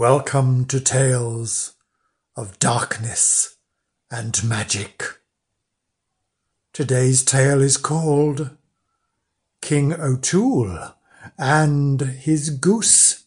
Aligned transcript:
Welcome 0.00 0.64
to 0.68 0.80
Tales 0.80 1.74
of 2.34 2.58
Darkness 2.58 3.58
and 4.10 4.42
Magic. 4.42 5.04
Today's 6.72 7.22
tale 7.22 7.60
is 7.60 7.76
called 7.76 8.56
King 9.60 9.92
O'Toole 9.92 10.94
and 11.36 12.00
His 12.00 12.48
Goose. 12.48 13.26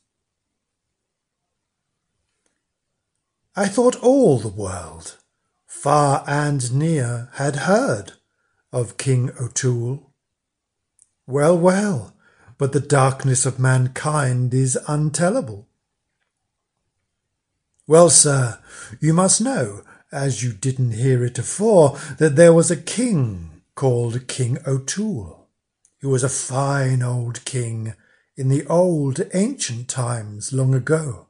I 3.55 3.67
thought 3.67 4.01
all 4.01 4.39
the 4.39 4.47
world, 4.47 5.19
far 5.67 6.23
and 6.25 6.73
near, 6.73 7.29
had 7.33 7.55
heard 7.67 8.13
of 8.71 8.97
King 8.97 9.29
O'Toole. 9.39 10.09
Well, 11.27 11.55
well, 11.55 12.15
but 12.57 12.71
the 12.71 12.79
darkness 12.79 13.45
of 13.45 13.59
mankind 13.59 14.55
is 14.55 14.75
untellable. 14.87 15.67
Well, 17.87 18.09
sir, 18.09 18.59
you 18.99 19.13
must 19.13 19.41
know, 19.41 19.81
as 20.11 20.43
you 20.43 20.53
didn't 20.53 20.93
hear 20.93 21.23
it 21.23 21.37
afore, 21.37 21.97
that 22.17 22.35
there 22.35 22.53
was 22.53 22.71
a 22.71 22.77
king 22.77 23.61
called 23.75 24.27
King 24.27 24.57
O'Toole. 24.65 25.47
He 25.99 26.07
was 26.07 26.23
a 26.23 26.29
fine 26.29 27.01
old 27.01 27.43
king 27.45 27.93
in 28.35 28.49
the 28.49 28.65
old 28.67 29.21
ancient 29.33 29.87
times 29.87 30.53
long 30.53 30.73
ago 30.73 31.27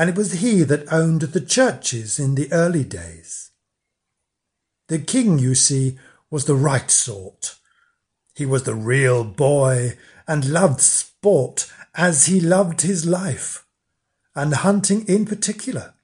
and 0.00 0.08
it 0.08 0.16
was 0.16 0.40
he 0.40 0.62
that 0.62 0.90
owned 0.90 1.20
the 1.20 1.40
churches 1.42 2.18
in 2.18 2.34
the 2.34 2.50
early 2.52 2.84
days. 2.84 3.50
The 4.88 4.98
king, 4.98 5.38
you 5.38 5.54
see, 5.54 5.98
was 6.30 6.46
the 6.46 6.54
right 6.54 6.90
sort. 6.90 7.56
He 8.34 8.46
was 8.46 8.62
the 8.62 8.74
real 8.74 9.24
boy 9.24 9.98
and 10.26 10.50
loved 10.50 10.80
sport 10.80 11.70
as 11.94 12.26
he 12.26 12.40
loved 12.40 12.80
his 12.80 13.04
life, 13.04 13.66
and 14.34 14.54
hunting 14.54 15.06
in 15.06 15.26
particular. 15.26 15.94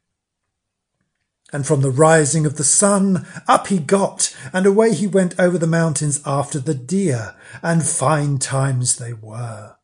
And 1.53 1.67
from 1.67 1.81
the 1.81 1.91
rising 1.91 2.45
of 2.45 2.57
the 2.57 2.65
sun 2.65 3.27
up 3.47 3.69
he 3.69 3.79
got, 3.79 4.37
and 4.53 4.67
away 4.67 4.93
he 4.95 5.07
went 5.07 5.39
over 5.39 5.59
the 5.59 5.67
mountains 5.67 6.21
after 6.27 6.59
the 6.59 6.75
deer, 6.75 7.37
and 7.63 7.85
fine 7.85 8.39
times 8.39 8.97
they 8.97 9.13
were. 9.13 9.77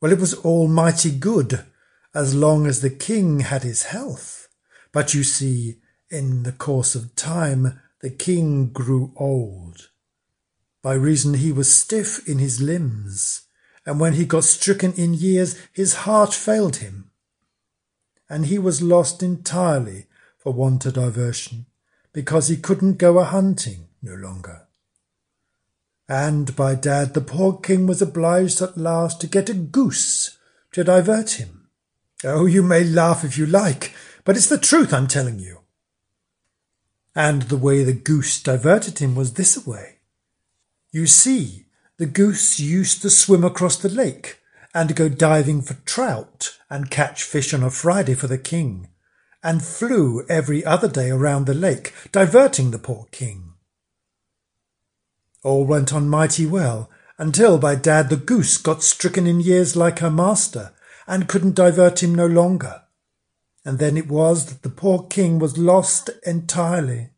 Well, 0.00 0.12
it 0.12 0.20
was 0.20 0.34
all 0.34 0.68
mighty 0.68 1.10
good 1.10 1.64
as 2.14 2.34
long 2.34 2.66
as 2.66 2.80
the 2.80 2.90
king 2.90 3.40
had 3.40 3.62
his 3.62 3.84
health. 3.84 4.48
But 4.92 5.14
you 5.14 5.24
see, 5.24 5.78
in 6.10 6.42
the 6.42 6.52
course 6.52 6.94
of 6.94 7.16
time, 7.16 7.80
the 8.00 8.10
king 8.10 8.68
grew 8.68 9.12
old, 9.16 9.88
by 10.82 10.94
reason 10.94 11.34
he 11.34 11.50
was 11.50 11.74
stiff 11.74 12.28
in 12.28 12.38
his 12.38 12.60
limbs, 12.60 13.42
and 13.86 14.00
when 14.00 14.14
he 14.14 14.24
got 14.24 14.44
stricken 14.44 14.92
in 14.94 15.14
years, 15.14 15.58
his 15.72 15.94
heart 15.94 16.32
failed 16.32 16.76
him, 16.76 17.10
and 18.28 18.46
he 18.46 18.58
was 18.58 18.82
lost 18.82 19.22
entirely 19.22 20.06
for 20.38 20.52
want 20.52 20.86
of 20.86 20.94
diversion, 20.94 21.66
because 22.12 22.48
he 22.48 22.56
couldn't 22.56 22.98
go 22.98 23.18
a 23.18 23.24
hunting 23.24 23.88
no 24.02 24.14
longer. 24.14 24.66
And 26.08 26.54
by 26.54 26.74
dad, 26.74 27.14
the 27.14 27.20
poor 27.20 27.58
king 27.58 27.86
was 27.86 28.02
obliged 28.02 28.60
at 28.60 28.76
last 28.76 29.20
to 29.20 29.26
get 29.26 29.48
a 29.48 29.54
goose 29.54 30.38
to 30.72 30.84
divert 30.84 31.32
him 31.32 31.64
Oh, 32.24 32.46
you 32.46 32.62
may 32.62 32.84
laugh 32.84 33.22
if 33.22 33.36
you 33.36 33.44
like, 33.44 33.94
but 34.24 34.36
it's 34.36 34.48
the 34.48 34.56
truth 34.56 34.94
I'm 34.94 35.06
telling 35.06 35.38
you. 35.38 35.60
And 37.14 37.42
the 37.42 37.58
way 37.58 37.84
the 37.84 37.92
goose 37.92 38.42
diverted 38.42 38.98
him 38.98 39.14
was 39.14 39.34
this 39.34 39.66
way. 39.66 39.98
You 40.90 41.06
see, 41.06 41.63
the 41.98 42.06
goose 42.06 42.58
used 42.58 43.02
to 43.02 43.10
swim 43.10 43.44
across 43.44 43.76
the 43.76 43.88
lake 43.88 44.40
and 44.74 44.96
go 44.96 45.08
diving 45.08 45.62
for 45.62 45.74
trout 45.84 46.58
and 46.68 46.90
catch 46.90 47.22
fish 47.22 47.54
on 47.54 47.62
a 47.62 47.70
Friday 47.70 48.14
for 48.14 48.26
the 48.26 48.38
king, 48.38 48.88
and 49.42 49.62
flew 49.62 50.26
every 50.28 50.64
other 50.64 50.88
day 50.88 51.10
around 51.10 51.46
the 51.46 51.54
lake, 51.54 51.92
diverting 52.10 52.72
the 52.72 52.78
poor 52.78 53.06
king. 53.12 53.52
All 55.44 55.64
went 55.64 55.92
on 55.92 56.08
mighty 56.08 56.46
well, 56.46 56.90
until 57.18 57.58
by 57.58 57.76
dad 57.76 58.08
the 58.08 58.16
goose 58.16 58.56
got 58.56 58.82
stricken 58.82 59.26
in 59.26 59.38
years 59.38 59.76
like 59.76 60.00
her 60.00 60.10
master, 60.10 60.72
and 61.06 61.28
couldn't 61.28 61.54
divert 61.54 62.02
him 62.02 62.14
no 62.14 62.26
longer. 62.26 62.82
And 63.64 63.78
then 63.78 63.96
it 63.96 64.08
was 64.08 64.46
that 64.46 64.62
the 64.62 64.70
poor 64.70 65.04
king 65.04 65.38
was 65.38 65.56
lost 65.56 66.10
entirely. 66.26 67.10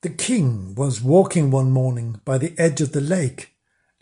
The 0.00 0.10
king 0.10 0.74
was 0.74 1.00
walking 1.00 1.50
one 1.50 1.70
morning 1.70 2.20
by 2.24 2.38
the 2.38 2.54
edge 2.58 2.80
of 2.80 2.92
the 2.92 3.00
lake, 3.00 3.53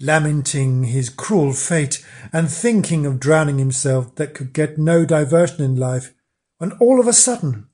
lamenting 0.02 0.84
his 0.84 1.08
cruel 1.08 1.52
fate 1.52 2.04
and 2.32 2.50
thinking 2.50 3.06
of 3.06 3.20
drowning 3.20 3.58
himself 3.58 4.14
that 4.16 4.34
could 4.34 4.52
get 4.52 4.76
no 4.76 5.06
diversion 5.06 5.64
in 5.64 5.76
life, 5.76 6.12
when 6.58 6.72
all 6.72 7.00
of 7.00 7.06
a 7.06 7.12
sudden, 7.12 7.68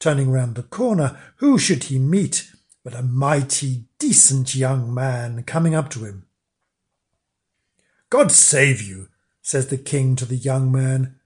turning 0.00 0.30
round 0.30 0.56
the 0.56 0.62
corner, 0.62 1.18
who 1.36 1.58
should 1.58 1.84
he 1.84 1.98
meet 1.98 2.50
but 2.82 2.94
a 2.94 3.02
mighty 3.02 3.84
decent 3.98 4.54
young 4.54 4.92
man 4.92 5.42
coming 5.44 5.74
up 5.74 5.88
to 5.90 6.04
him. 6.04 6.24
God 8.10 8.32
save 8.32 8.80
you, 8.82 9.08
says 9.42 9.68
the 9.68 9.76
king 9.76 10.16
to 10.16 10.24
the 10.24 10.36
young 10.36 10.72
man. 10.72 11.16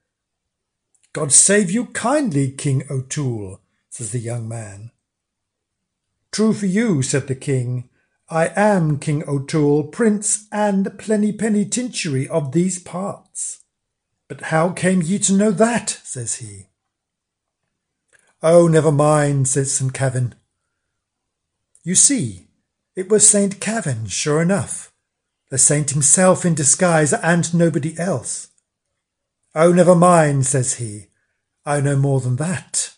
God 1.13 1.31
save 1.31 1.71
you 1.71 1.85
kindly, 1.85 2.51
King 2.51 2.83
O'Toole, 2.89 3.61
says 3.89 4.11
the 4.11 4.19
young 4.19 4.47
man. 4.47 4.91
True 6.31 6.53
for 6.53 6.65
you, 6.65 7.01
said 7.01 7.27
the 7.27 7.35
king. 7.35 7.89
I 8.33 8.51
am 8.55 8.97
King 8.97 9.23
O'Toole, 9.27 9.83
prince 9.83 10.47
and 10.51 10.97
plenipotentiary 10.97 12.27
of 12.27 12.51
these 12.51 12.79
parts. 12.79 13.61
But 14.27 14.45
how 14.45 14.71
came 14.71 15.03
ye 15.03 15.19
to 15.19 15.33
know 15.33 15.51
that? 15.51 16.01
says 16.03 16.37
he. 16.37 16.69
Oh, 18.41 18.67
never 18.67 18.91
mind, 18.91 19.47
says 19.47 19.71
St. 19.75 19.93
Kavin. 19.93 20.33
You 21.83 21.93
see, 21.93 22.47
it 22.95 23.07
was 23.07 23.29
St. 23.29 23.59
Kavin, 23.59 24.09
sure 24.09 24.41
enough 24.41 24.93
the 25.53 25.59
saint 25.59 25.91
himself 25.91 26.45
in 26.45 26.55
disguise 26.55 27.13
and 27.13 27.53
nobody 27.53 27.95
else. 27.99 28.47
Oh, 29.53 29.71
never 29.71 29.93
mind, 29.93 30.47
says 30.47 30.77
he. 30.77 31.09
I 31.63 31.79
know 31.79 31.95
more 31.95 32.21
than 32.21 32.37
that. 32.37 32.95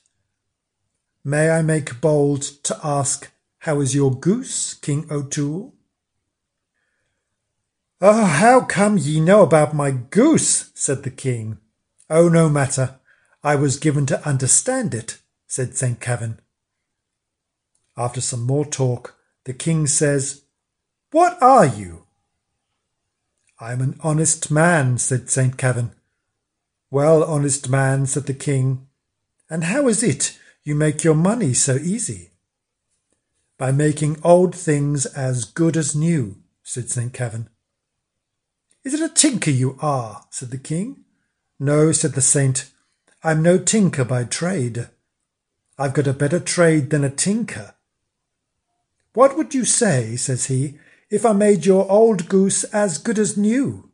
May 1.22 1.50
I 1.50 1.62
make 1.62 2.00
bold 2.00 2.44
to 2.64 2.80
ask, 2.82 3.30
how 3.66 3.82
is 3.82 3.96
your 3.96 4.14
goose, 4.14 4.76
King 4.76 5.08
O'Toole? 5.10 5.74
Oh, 8.00 8.26
how 8.26 8.62
come 8.62 9.00
ye 9.00 9.20
know 9.20 9.42
about 9.42 9.74
my 9.74 9.90
goose? 9.90 10.70
said 10.76 11.02
the 11.02 11.10
king. 11.10 11.58
Oh, 12.08 12.30
no 12.30 12.48
matter. 12.48 13.00
I 13.44 13.56
was 13.56 13.80
given 13.80 14.06
to 14.06 14.24
understand 14.24 14.94
it, 14.94 15.18
said 15.48 15.76
St. 15.76 16.00
Kavin. 16.00 16.38
After 17.98 18.22
some 18.22 18.44
more 18.44 18.66
talk, 18.66 19.16
the 19.46 19.54
king 19.54 19.88
says, 19.88 20.44
What 21.10 21.42
are 21.42 21.66
you? 21.66 22.04
I 23.60 23.72
am 23.72 23.82
an 23.82 23.98
honest 24.02 24.52
man, 24.52 25.00
said 25.00 25.32
St. 25.32 25.58
Kavin. 25.58 25.90
Well, 26.92 27.24
honest 27.24 27.68
man, 27.68 28.06
said 28.06 28.28
the 28.28 28.36
king, 28.36 28.86
and 29.50 29.64
how 29.64 29.88
is 29.88 30.04
it 30.04 30.38
you 30.64 30.76
make 30.76 31.04
your 31.04 31.16
money 31.16 31.56
so 31.56 31.78
easy? 31.78 32.30
By 33.58 33.72
making 33.72 34.18
old 34.24 34.54
things 34.54 35.06
as 35.06 35.46
good 35.46 35.78
as 35.78 35.96
new, 35.96 36.38
said 36.64 36.90
St. 36.90 37.14
Kavin. 37.14 37.48
Is 38.84 38.94
it 38.94 39.00
a 39.00 39.14
tinker 39.14 39.52
you 39.52 39.78
are? 39.82 40.26
said 40.30 40.52
the 40.52 40.58
king. 40.58 41.06
No, 41.60 41.92
said 41.92 42.14
the 42.14 42.22
saint. 42.22 42.70
I'm 43.24 43.42
no 43.42 43.58
tinker 43.58 44.04
by 44.04 44.26
trade. 44.26 44.90
I've 45.78 45.94
got 45.94 46.08
a 46.08 46.14
better 46.14 46.40
trade 46.40 46.90
than 46.90 47.04
a 47.04 47.10
tinker. 47.10 47.76
What 49.14 49.38
would 49.38 49.54
you 49.54 49.64
say, 49.64 50.18
says 50.18 50.48
he, 50.48 50.78
if 51.10 51.26
I 51.26 51.32
made 51.32 51.66
your 51.66 51.90
old 51.90 52.28
goose 52.28 52.66
as 52.66 52.98
good 52.98 53.18
as 53.18 53.38
new? 53.38 53.90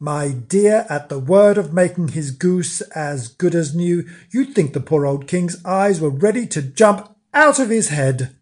My 0.00 0.30
dear, 0.30 0.84
at 0.90 1.08
the 1.08 1.20
word 1.20 1.56
of 1.56 1.72
making 1.72 2.08
his 2.08 2.32
goose 2.32 2.80
as 2.90 3.28
good 3.28 3.54
as 3.54 3.72
new, 3.72 4.04
you'd 4.32 4.52
think 4.52 4.72
the 4.72 4.80
poor 4.80 5.06
old 5.06 5.28
king's 5.28 5.64
eyes 5.64 6.00
were 6.00 6.10
ready 6.10 6.44
to 6.48 6.60
jump 6.60 7.11
out 7.34 7.58
of 7.58 7.70
his 7.70 7.88
head. 7.88 8.36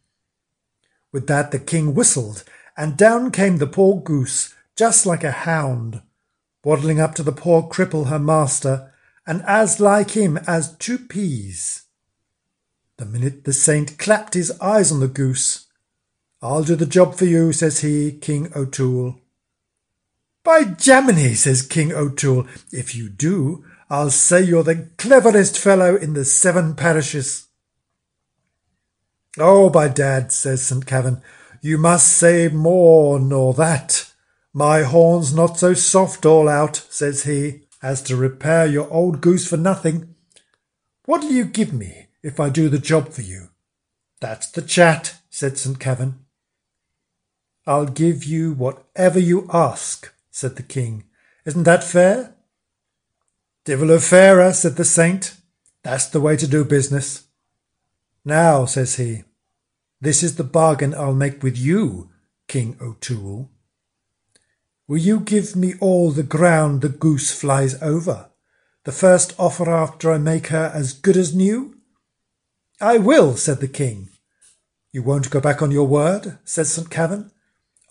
With 1.12 1.26
that 1.26 1.50
the 1.50 1.58
king 1.58 1.94
whistled, 1.94 2.44
and 2.76 2.96
down 2.96 3.31
came 3.31 3.58
the 3.58 3.66
poor 3.66 4.00
goose, 4.00 4.54
just 4.76 5.06
like 5.06 5.25
a 5.25 5.31
hound, 5.31 6.02
waddling 6.64 7.00
up 7.00 7.14
to 7.16 7.22
the 7.22 7.32
poor 7.32 7.62
cripple 7.62 8.08
her 8.08 8.19
master, 8.19 8.92
and 9.26 9.42
as 9.46 9.81
like 9.81 10.12
him 10.12 10.38
as 10.46 10.76
two 10.76 10.98
peas. 10.98 11.82
The 12.96 13.06
minute 13.06 13.44
the 13.44 13.52
saint 13.52 13.98
clapped 13.98 14.34
his 14.34 14.50
eyes 14.60 14.92
on 14.92 15.00
the 15.00 15.08
goose, 15.08 15.66
I'll 16.42 16.64
do 16.64 16.75
the 16.75 16.87
job 16.87 17.16
for 17.16 17.26
you, 17.26 17.52
says 17.52 17.81
he, 17.81 18.12
King 18.12 18.50
O'Toole. 18.56 19.20
By 20.42 20.64
Gemini, 20.64 21.34
says 21.34 21.60
King 21.60 21.92
O'Toole, 21.92 22.46
if 22.72 22.94
you 22.94 23.10
do, 23.10 23.62
I'll 23.90 24.10
say 24.10 24.42
you're 24.42 24.62
the 24.62 24.88
cleverest 24.96 25.58
fellow 25.58 25.96
in 25.96 26.14
the 26.14 26.25
seven 26.25 26.75
parishes. 26.75 27.48
Oh, 29.38 29.71
by 29.71 29.88
dad, 29.88 30.32
says 30.32 30.62
St. 30.62 30.85
Kavin, 30.85 31.23
you 31.61 31.79
must 31.79 32.09
say 32.09 32.49
more 32.49 33.21
nor 33.21 33.55
that. 33.55 34.12
My 34.53 34.82
horn's 34.82 35.35
not 35.35 35.59
so 35.59 35.75
soft 35.75 36.27
all 36.27 36.49
out, 36.49 36.77
says 36.88 37.23
he, 37.23 37.62
as 37.82 38.03
to 38.03 38.17
repair 38.17 38.67
your 38.67 38.91
old 38.91 39.21
goose 39.21 39.47
for 39.49 39.56
nothing. 39.56 40.15
What'll 41.05 41.31
you 41.31 41.44
give 41.44 41.73
me 41.73 42.09
if 42.23 42.41
I 42.41 42.50
do 42.50 42.69
the 42.69 42.79
job 42.79 43.11
for 43.11 43.23
you? 43.23 43.49
That's 44.21 44.50
the 44.50 44.62
chat, 44.62 45.17
said 45.31 45.56
St. 45.56 45.79
Kavin. 45.79 46.15
I'll 47.67 47.87
give 47.87 48.25
you 48.25 48.53
whatever 48.53 49.19
you 49.19 49.49
ask, 49.53 50.12
said 50.31 50.56
the 50.56 50.62
king. 50.62 51.05
Isn't 51.44 51.62
that 51.65 51.85
fair? 51.85 52.35
Divil 53.65 53.97
fairer, 53.99 54.53
said 54.53 54.76
the 54.76 54.85
saint. 54.85 55.37
That's 55.83 56.06
the 56.06 56.21
way 56.21 56.37
to 56.37 56.49
do 56.49 56.65
business. 56.65 57.25
Now, 58.25 58.64
says 58.67 58.96
he, 58.96 59.25
this 60.00 60.22
is 60.22 60.37
the 60.37 60.44
bargain 60.44 60.94
I'll 60.94 61.14
make 61.14 61.43
with 61.43 61.58
you, 61.58 62.11
King 62.49 62.76
O'Toole. 62.81 63.50
Will 64.88 64.99
you 64.99 65.20
give 65.20 65.55
me 65.55 65.75
all 65.81 66.11
the 66.11 66.22
ground 66.22 66.81
the 66.81 66.88
goose 66.88 67.32
flies 67.32 67.81
over? 67.82 68.31
The 68.84 68.93
first 68.93 69.34
offer 69.38 69.70
after 69.70 70.11
I 70.11 70.19
make 70.19 70.49
her 70.49 70.70
as 70.75 70.93
good 70.93 71.17
as 71.17 71.34
new? 71.34 71.76
I 72.81 72.99
will, 72.99 73.37
said 73.37 73.61
the 73.61 73.69
king. 73.69 74.08
You 74.93 75.02
won't 75.02 75.31
go 75.31 75.40
back 75.40 75.62
on 75.62 75.70
your 75.70 75.87
word, 75.87 76.38
said 76.44 76.66
St. 76.66 76.90
Kavin. 76.90 77.31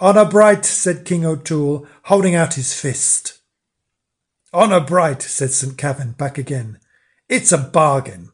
Honour 0.01 0.25
bright, 0.25 0.65
said 0.65 1.05
King 1.05 1.25
O'Toole, 1.25 1.87
holding 2.03 2.35
out 2.35 2.55
his 2.55 2.73
fist. 2.73 3.39
Honour 4.53 4.81
bright, 4.81 5.21
said 5.21 5.51
St. 5.51 5.77
Kavin, 5.77 6.17
back 6.17 6.37
again. 6.37 6.79
It's 7.29 7.51
a 7.51 7.57
bargain. 7.57 8.31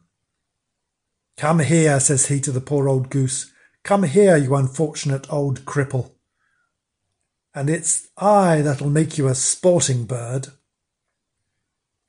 Come 1.36 1.58
here, 1.58 2.00
says 2.00 2.26
he 2.26 2.40
to 2.40 2.52
the 2.52 2.60
poor 2.60 2.88
old 2.88 3.10
goose. 3.10 3.52
Come 3.82 4.04
here, 4.04 4.36
you 4.36 4.54
unfortunate 4.54 5.30
old 5.30 5.64
cripple. 5.64 6.12
And 7.54 7.68
it's 7.68 8.08
I 8.16 8.62
that'll 8.62 8.90
make 8.90 9.18
you 9.18 9.28
a 9.28 9.34
sporting 9.34 10.04
bird. 10.04 10.48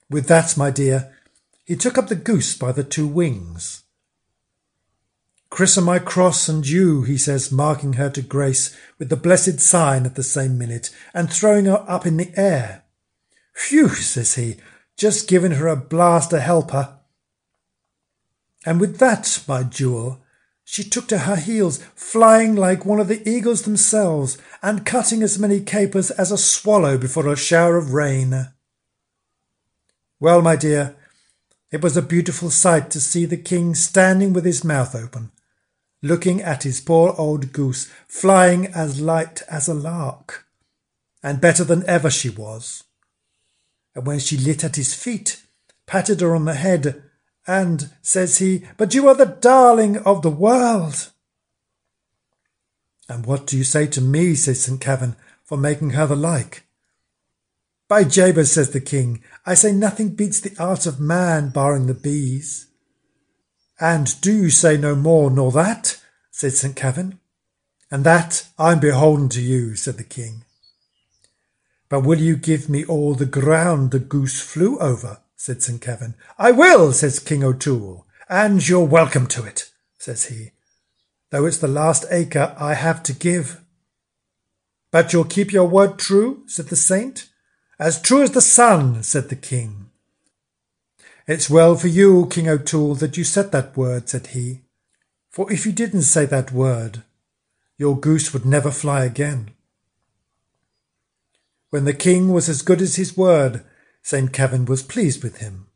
With 0.10 0.28
that, 0.28 0.56
my 0.58 0.72
dear, 0.72 1.14
he 1.66 1.76
took 1.76 1.98
up 1.98 2.08
the 2.08 2.16
goose 2.16 2.58
by 2.58 2.72
the 2.72 2.84
two 2.84 3.08
wings. 3.08 3.84
Christen 5.50 5.84
my 5.84 6.00
cross 6.00 6.48
and 6.48 6.68
you, 6.68 7.04
he 7.04 7.18
says, 7.18 7.52
marking 7.52 7.94
her 7.94 8.10
to 8.12 8.22
grace 8.22 8.76
with 8.98 9.10
the 9.10 9.16
blessed 9.16 9.60
sign 9.60 10.06
at 10.06 10.16
the 10.16 10.24
same 10.24 10.58
minute, 10.58 10.90
and 11.14 11.32
throwing 11.32 11.66
her 11.66 11.86
up 11.88 12.06
in 12.06 12.18
the 12.18 12.32
air. 12.36 12.84
Phew, 13.54 13.90
says 13.90 14.36
he, 14.36 14.56
just 14.98 15.28
giving 15.28 15.54
her 15.54 15.68
a 15.68 15.76
blast 15.76 16.30
to 16.30 16.40
help 16.40 16.72
her. 16.72 16.97
And 18.66 18.80
with 18.80 18.98
that, 18.98 19.44
my 19.48 19.64
jewel, 19.64 20.22
she 20.64 20.84
took 20.84 21.08
to 21.08 21.20
her 21.20 21.38
heels, 21.38 21.82
flying 21.96 22.56
like 22.56 22.86
one 22.86 23.00
of 23.00 23.08
the 23.08 23.28
eagles 23.28 23.62
themselves, 23.62 24.38
and 24.62 24.86
cutting 24.86 25.24
as 25.24 25.40
many 25.40 25.62
capers 25.62 26.12
as 26.12 26.32
a 26.32 26.38
swallow 26.38 26.98
before 26.98 27.28
a 27.28 27.38
shower 27.38 27.78
of 27.78 27.94
rain. 27.94 28.50
Well, 30.20 30.42
my 30.42 30.58
dear, 30.58 30.98
it 31.72 31.82
was 31.82 31.96
a 31.96 32.02
beautiful 32.02 32.50
sight 32.50 32.90
to 32.92 33.00
see 33.00 33.26
the 33.26 33.38
king 33.38 33.76
standing 33.76 34.34
with 34.34 34.44
his 34.44 34.64
mouth 34.64 34.94
open, 34.94 35.32
looking 36.02 36.42
at 36.42 36.64
his 36.64 36.82
poor 36.82 37.14
old 37.18 37.54
goose 37.54 37.90
flying 38.08 38.68
as 38.68 39.00
light 39.00 39.44
as 39.50 39.68
a 39.68 39.74
lark, 39.74 40.48
and 41.24 41.40
better 41.40 41.64
than 41.64 41.88
ever 41.88 42.10
she 42.10 42.30
was. 42.30 42.84
And 43.96 44.06
when 44.06 44.20
she 44.20 44.38
lit 44.38 44.64
at 44.64 44.76
his 44.76 44.94
feet, 44.94 45.44
patted 45.86 46.20
her 46.22 46.36
on 46.36 46.46
the 46.46 46.56
head, 46.56 47.04
and, 47.48 47.90
says 48.02 48.38
he, 48.40 48.66
but 48.76 48.94
you 48.94 49.08
are 49.08 49.16
the 49.16 49.26
darling 49.26 49.98
of 50.00 50.22
the 50.22 50.30
world. 50.30 51.12
And 53.08 53.26
what 53.26 53.48
do 53.48 53.58
you 53.58 53.64
say 53.64 53.88
to 53.88 54.02
me, 54.02 54.36
says 54.36 54.62
St. 54.62 54.82
Kavin, 54.82 55.16
for 55.46 55.58
making 55.58 55.92
her 55.92 56.06
the 56.06 56.16
like? 56.16 56.64
By 57.88 58.04
Jabez, 58.04 58.52
says 58.52 58.72
the 58.72 58.82
king, 58.82 59.24
I 59.46 59.54
say 59.54 59.72
nothing 59.72 60.10
beats 60.10 60.42
the 60.42 60.54
art 60.62 60.86
of 60.86 61.00
man, 61.00 61.50
barring 61.50 61.88
the 61.88 61.94
bees. 61.94 62.68
And 63.80 64.20
do 64.20 64.34
you 64.34 64.50
say 64.50 64.76
no 64.76 64.94
more 64.94 65.32
nor 65.32 65.54
that? 65.54 66.02
said 66.32 66.52
St. 66.52 66.76
Kavin. 66.76 67.20
And 67.90 68.04
that 68.04 68.48
I'm 68.60 68.82
beholden 68.82 69.30
to 69.30 69.42
you, 69.42 69.76
said 69.76 69.98
the 69.98 70.04
king. 70.04 70.44
But 71.88 72.02
will 72.02 72.20
you 72.20 72.36
give 72.36 72.68
me 72.68 72.84
all 72.84 73.16
the 73.16 73.26
ground 73.26 73.92
the 73.92 74.00
goose 74.00 74.42
flew 74.42 74.78
over? 74.80 75.22
Said 75.38 75.62
St. 75.62 75.80
Kavin. 75.82 76.16
I 76.38 76.52
will, 76.52 76.92
says 76.92 77.20
King 77.20 77.44
O'Toole, 77.44 78.06
and 78.28 78.68
you're 78.68 78.84
welcome 78.86 79.28
to 79.28 79.46
it, 79.46 79.72
says 79.98 80.26
he, 80.26 80.52
though 81.30 81.46
it's 81.46 81.60
the 81.60 81.68
last 81.68 82.06
acre 82.12 82.54
I 82.60 82.74
have 82.74 83.02
to 83.04 83.14
give. 83.14 83.62
But 84.92 85.14
you'll 85.14 85.24
keep 85.24 85.54
your 85.54 85.68
word 85.68 85.98
true, 86.00 86.44
said 86.48 86.68
the 86.68 86.76
saint. 86.76 87.30
As 87.80 88.02
true 88.02 88.24
as 88.24 88.32
the 88.32 88.42
sun, 88.42 89.04
said 89.04 89.30
the 89.30 89.36
king. 89.36 89.92
It's 91.28 91.50
well 91.50 91.76
for 91.76 91.88
you, 91.88 92.28
King 92.32 92.50
O'Toole, 92.50 92.96
that 92.96 93.18
you 93.18 93.24
said 93.24 93.52
that 93.52 93.78
word, 93.78 94.10
said 94.10 94.28
he. 94.28 94.62
For 95.30 95.52
if 95.52 95.66
you 95.66 95.72
didn't 95.72 96.04
say 96.04 96.26
that 96.26 96.52
word, 96.52 97.04
your 97.78 98.00
goose 98.00 98.34
would 98.34 98.46
never 98.46 98.72
fly 98.72 99.04
again. 99.04 99.52
When 101.70 101.86
the 101.86 101.94
king 101.94 102.32
was 102.32 102.50
as 102.50 102.62
good 102.62 102.82
as 102.82 102.96
his 102.96 103.16
word, 103.16 103.64
St. 104.08 104.32
Kavin 104.32 104.64
was 104.64 104.84
pleased 104.84 105.22
with 105.22 105.40
him. 105.40 105.68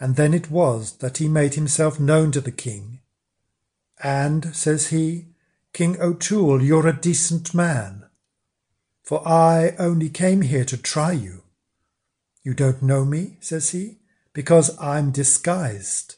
And 0.00 0.16
then 0.16 0.32
it 0.32 0.50
was 0.50 0.96
that 1.00 1.18
he 1.18 1.28
made 1.28 1.56
himself 1.56 2.00
known 2.00 2.32
to 2.32 2.40
the 2.40 2.50
king. 2.50 3.00
And, 4.02 4.56
says 4.56 4.86
he, 4.86 5.26
King 5.74 6.00
O'Toole, 6.00 6.62
you're 6.62 6.86
a 6.86 6.98
decent 6.98 7.52
man. 7.52 8.06
For 9.02 9.20
I 9.28 9.74
only 9.78 10.08
came 10.08 10.40
here 10.40 10.64
to 10.64 10.78
try 10.78 11.12
you. 11.12 11.42
You 12.42 12.54
don't 12.54 12.80
know 12.80 13.04
me, 13.04 13.36
says 13.40 13.72
he 13.72 13.98
because 14.32 14.74
I'm 14.80 15.10
disguised. 15.10 16.14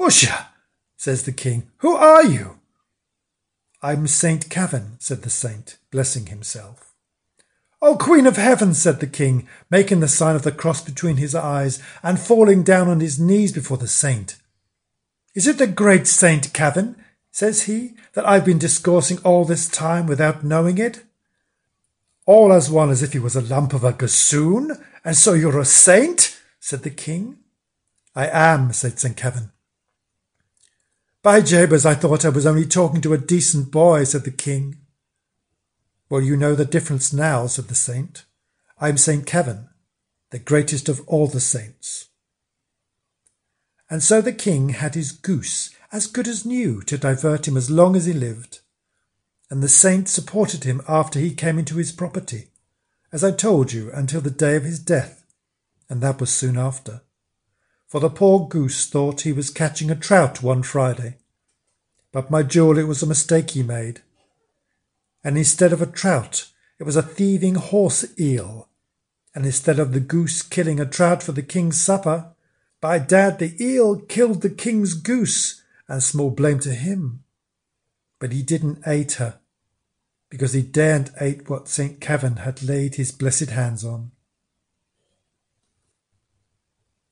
Musha, 0.00 0.48
says 0.96 1.24
the 1.24 1.32
king, 1.32 1.70
who 1.78 1.94
are 1.94 2.24
you? 2.24 2.60
I'm 3.82 4.06
Saint 4.06 4.48
Kavin, 4.48 4.92
said 5.00 5.20
the 5.20 5.28
saint, 5.28 5.76
blessing 5.90 6.28
himself. 6.28 6.87
O 7.80 7.96
Queen 7.96 8.26
of 8.26 8.36
Heaven, 8.36 8.74
said 8.74 8.98
the 8.98 9.06
king, 9.06 9.46
making 9.70 10.00
the 10.00 10.08
sign 10.08 10.34
of 10.34 10.42
the 10.42 10.50
cross 10.50 10.82
between 10.82 11.16
his 11.16 11.34
eyes 11.34 11.80
and 12.02 12.18
falling 12.18 12.64
down 12.64 12.88
on 12.88 13.00
his 13.00 13.20
knees 13.20 13.52
before 13.52 13.76
the 13.76 13.86
saint. 13.86 14.36
Is 15.34 15.46
it 15.46 15.58
the 15.58 15.68
great 15.68 16.08
Saint 16.08 16.52
Kavin, 16.52 16.96
says 17.30 17.62
he, 17.62 17.94
that 18.14 18.26
I've 18.26 18.44
been 18.44 18.58
discoursing 18.58 19.18
all 19.18 19.44
this 19.44 19.68
time 19.68 20.06
without 20.06 20.42
knowing 20.42 20.78
it? 20.78 21.04
All 22.26 22.52
as 22.52 22.68
one 22.68 22.90
as 22.90 23.02
if 23.02 23.12
he 23.12 23.20
was 23.20 23.36
a 23.36 23.40
lump 23.40 23.72
of 23.72 23.84
a 23.84 23.92
gossoon, 23.92 24.72
and 25.04 25.16
so 25.16 25.34
you're 25.34 25.60
a 25.60 25.64
saint? 25.64 26.40
said 26.58 26.82
the 26.82 26.90
king. 26.90 27.38
I 28.16 28.26
am, 28.26 28.72
said 28.72 28.98
St. 28.98 29.16
Kavin. 29.16 29.52
By 31.22 31.40
Jabez, 31.40 31.86
I 31.86 31.94
thought 31.94 32.24
I 32.24 32.30
was 32.30 32.46
only 32.46 32.66
talking 32.66 33.00
to 33.02 33.12
a 33.12 33.18
decent 33.18 33.70
boy, 33.70 34.02
said 34.04 34.24
the 34.24 34.32
king. 34.32 34.78
Well, 36.08 36.20
you 36.20 36.36
know 36.36 36.54
the 36.54 36.64
difference 36.64 37.12
now, 37.12 37.46
said 37.46 37.68
the 37.68 37.74
saint. 37.74 38.24
I 38.80 38.88
am 38.88 38.96
St. 38.96 39.26
Kevin, 39.26 39.68
the 40.30 40.38
greatest 40.38 40.88
of 40.88 41.00
all 41.06 41.26
the 41.26 41.40
saints. 41.40 42.08
And 43.90 44.02
so 44.02 44.20
the 44.20 44.32
king 44.32 44.70
had 44.70 44.94
his 44.94 45.12
goose 45.12 45.70
as 45.92 46.06
good 46.06 46.28
as 46.28 46.44
new 46.44 46.82
to 46.82 46.98
divert 46.98 47.48
him 47.48 47.56
as 47.56 47.70
long 47.70 47.96
as 47.96 48.06
he 48.06 48.12
lived. 48.12 48.60
And 49.50 49.62
the 49.62 49.68
saint 49.68 50.08
supported 50.08 50.64
him 50.64 50.82
after 50.86 51.18
he 51.18 51.34
came 51.34 51.58
into 51.58 51.76
his 51.76 51.92
property, 51.92 52.48
as 53.12 53.24
I 53.24 53.32
told 53.32 53.72
you, 53.72 53.90
until 53.92 54.20
the 54.20 54.30
day 54.30 54.56
of 54.56 54.64
his 54.64 54.78
death 54.78 55.18
and 55.88 56.00
that 56.00 56.20
was 56.20 56.30
soon 56.30 56.56
after. 56.56 57.02
For 57.86 58.00
the 58.00 58.10
poor 58.10 58.46
goose 58.46 58.86
thought 58.86 59.22
he 59.22 59.32
was 59.32 59.50
catching 59.50 59.90
a 59.90 59.96
trout 59.96 60.42
one 60.42 60.62
Friday. 60.62 61.16
But, 62.12 62.30
my 62.30 62.42
jewel, 62.42 62.78
it 62.78 62.86
was 62.86 63.02
a 63.02 63.06
mistake 63.06 63.50
he 63.50 63.62
made. 63.62 64.02
And 65.24 65.36
instead 65.36 65.72
of 65.72 65.82
a 65.82 65.86
trout, 65.86 66.50
it 66.78 66.84
was 66.84 66.96
a 66.96 67.02
thieving 67.02 67.56
horse 67.56 68.04
eel. 68.18 68.68
And 69.34 69.44
instead 69.44 69.78
of 69.78 69.92
the 69.92 70.00
goose 70.00 70.42
killing 70.42 70.80
a 70.80 70.86
trout 70.86 71.22
for 71.22 71.32
the 71.32 71.42
king's 71.42 71.80
supper, 71.80 72.32
by 72.80 72.98
dad, 72.98 73.38
the 73.38 73.56
eel 73.60 74.00
killed 74.00 74.42
the 74.42 74.50
king's 74.50 74.94
goose, 74.94 75.62
and 75.88 76.02
small 76.02 76.30
blame 76.30 76.60
to 76.60 76.74
him. 76.74 77.24
But 78.20 78.32
he 78.32 78.42
didn't 78.42 78.82
ate 78.86 79.12
her, 79.14 79.40
because 80.30 80.52
he 80.52 80.62
daren't 80.62 81.10
ate 81.20 81.48
what 81.48 81.68
St. 81.68 82.00
Kavin 82.00 82.38
had 82.38 82.62
laid 82.62 82.94
his 82.94 83.12
blessed 83.12 83.50
hands 83.50 83.84
on. 83.84 84.12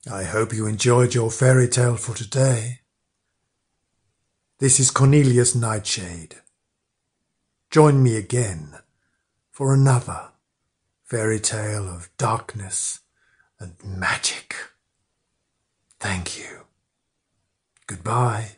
I 0.09 0.23
hope 0.23 0.53
you 0.53 0.65
enjoyed 0.67 1.13
your 1.13 1.31
fairy 1.31 1.67
tale 1.67 1.97
for 1.97 2.15
today. 2.15 2.79
This 4.59 4.79
is 4.79 4.89
Cornelius 4.89 5.53
Nightshade. 5.53 6.37
Join 7.69 8.01
me 8.01 8.15
again 8.15 8.75
for 9.51 9.73
another 9.73 10.29
fairy 11.03 11.39
tale 11.39 11.87
of 11.87 12.09
darkness 12.17 13.01
and 13.59 13.73
magic. 13.83 14.55
Thank 15.99 16.37
you. 16.37 16.65
Goodbye. 17.87 18.56